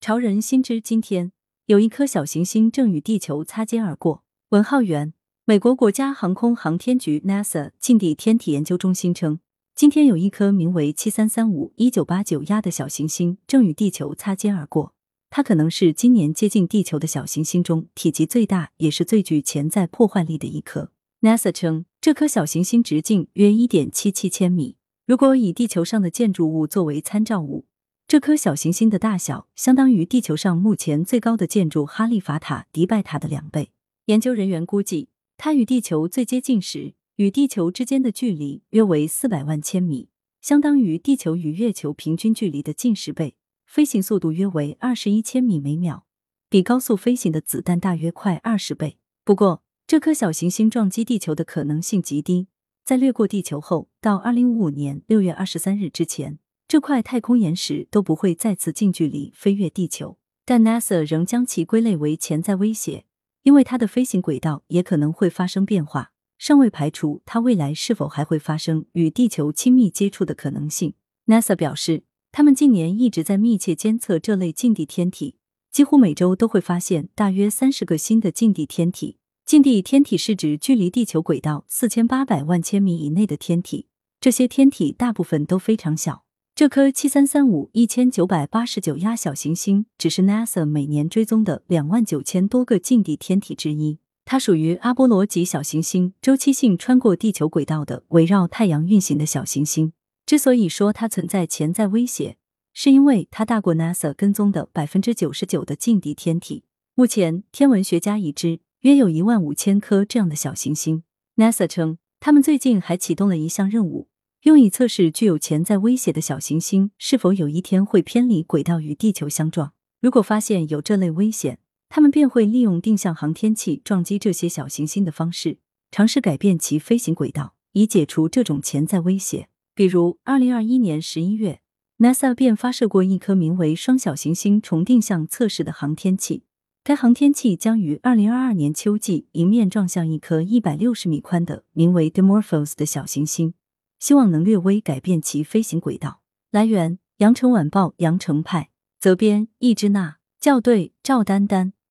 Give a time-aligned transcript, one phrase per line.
[0.00, 1.32] 潮人心知今天，
[1.66, 4.22] 有一颗小行星正与地球擦肩而过。
[4.50, 5.12] 文浩源，
[5.44, 9.40] 美国国家航空航天局 NASA 近地天体研究中心称，
[9.74, 14.94] 今天有一颗名为七三三五一九八九亚的小行星正与地球擦肩而过。
[15.30, 20.92] 它可能是今年接近地球的小行星中体积最大，也是最具潜在破坏力的一颗。
[21.22, 24.76] NASA 称，这颗小行星直径约一点七七千米。
[25.04, 27.64] 如果以地球上的建筑物作为参照物，
[28.08, 33.70] 这颗小行星的大小相当于地球上目前最高的建筑哈利法塔迪拜塔的两倍。
[34.06, 40.08] 研究人员估计，它与地球最接近时，与地球之间的距离约为四百万千米，
[40.40, 43.36] 相当于地球与月球平均距离的近十倍。
[43.66, 46.04] 飞行速度约为二十一千米每秒，
[46.48, 48.96] 比高速飞行的子弹大约快二十倍。
[49.22, 52.48] 不过，这颗小行星撞击地球的可能性极低，
[52.86, 56.38] 在掠过地球后，到二零五五年六月二十三日之前。
[56.68, 63.06] 这块太空岩石都不会再次近距离飞越地球，但 NASA 仍将其归类为潜在威胁，
[63.42, 70.92] 因为它的飞行轨道也可能会发生变化，尚未排除它未来是否还会发生与地球亲密接触的可能性。
[71.28, 75.36] NASA 表示，他们近年一直在密切监测这类近地天体，
[75.72, 79.16] 几乎每周都会发现大约三十个新的近地天体。
[79.46, 83.86] 近地天体是指距离地球轨道四千八百万千米以内的天体，
[84.20, 86.27] 这些天体大部分都非常小。
[86.58, 94.00] 这颗七三三五一千九百八十九亚小行星只是 NASA 每年追踪的两万九千多个近地天体之一。
[94.24, 99.92] 它属于阿波罗级小行星，周期性穿过地球轨道的围绕太阳运行的小行星。
[100.26, 102.36] 之所以说它存在潜在威胁，
[102.74, 106.64] 是因为它大过 NASA 跟踪的百分之九十九的近地天体。
[106.96, 111.04] 目前，天文学家已知约有一万五千颗这样的小行星。
[111.36, 114.08] NASA 称，他们最近还启动了一项任务。
[114.42, 119.72] 用以测试具有潜在威胁的小行星是否有一天会偏离轨道与地球相撞。
[120.00, 121.58] 如果发现有这类危险，
[121.88, 125.58] 他们便会利用定向航天器撞击这些小行星的方式，
[125.90, 129.48] 尝试改变其飞行轨道，以解除这种潜在威胁。
[129.74, 131.60] 比如，二零二一年十一月
[131.98, 136.44] ，NASA 便发射过一颗名为“双小行星重定向测试”的航天器。
[136.84, 143.54] 该航天器将于二零二二年秋季迎面撞向一颗一百六十米宽的名为 Dimorphos 的小行星。
[143.98, 146.20] 希望能略微改变其飞行轨道。
[146.50, 148.70] 来源：羊城晚报羊城派，
[149.00, 151.72] 责编：易之娜，校对：赵丹丹。